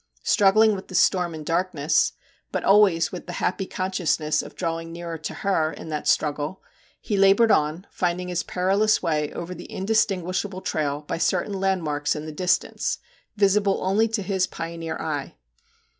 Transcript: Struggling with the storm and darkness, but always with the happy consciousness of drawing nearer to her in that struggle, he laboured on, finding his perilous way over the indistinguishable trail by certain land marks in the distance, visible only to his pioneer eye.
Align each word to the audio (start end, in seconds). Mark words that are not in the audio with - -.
Struggling 0.23 0.73
with 0.73 0.87
the 0.87 0.95
storm 0.95 1.35
and 1.35 1.45
darkness, 1.45 2.13
but 2.51 2.63
always 2.63 3.11
with 3.11 3.27
the 3.27 3.33
happy 3.33 3.67
consciousness 3.67 4.41
of 4.41 4.55
drawing 4.55 4.91
nearer 4.91 5.15
to 5.19 5.33
her 5.45 5.71
in 5.71 5.89
that 5.89 6.07
struggle, 6.07 6.63
he 6.99 7.17
laboured 7.17 7.51
on, 7.51 7.85
finding 7.91 8.27
his 8.29 8.41
perilous 8.41 9.03
way 9.03 9.31
over 9.33 9.53
the 9.53 9.71
indistinguishable 9.71 10.61
trail 10.61 11.01
by 11.01 11.19
certain 11.19 11.53
land 11.53 11.83
marks 11.83 12.15
in 12.15 12.25
the 12.25 12.31
distance, 12.31 12.97
visible 13.35 13.77
only 13.83 14.07
to 14.07 14.23
his 14.23 14.47
pioneer 14.47 14.97
eye. 14.99 15.35